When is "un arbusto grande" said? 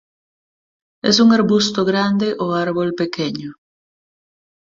1.19-2.35